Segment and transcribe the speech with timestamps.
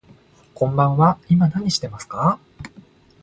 [0.55, 2.39] こんばんは、今何してますか。